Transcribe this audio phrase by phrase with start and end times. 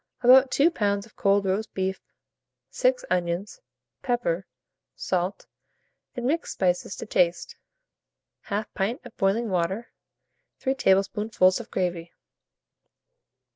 [0.23, 1.05] About 2 lbs.
[1.05, 2.01] of cold roast beef,
[2.71, 3.61] 6 onions,
[4.01, 4.47] pepper,
[4.95, 5.45] salt,
[6.15, 7.55] and mixed spices to taste;
[8.47, 9.91] 1/2 pint of boiling water,
[10.57, 12.11] 3 tablespoonfuls of gravy.